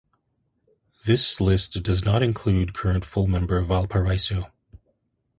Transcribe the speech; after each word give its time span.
This 1.05 1.39
list 1.39 1.83
does 1.83 2.03
not 2.03 2.23
include 2.23 2.73
current 2.73 3.05
full 3.05 3.27
member 3.27 3.61
Valparaiso. 3.61 4.47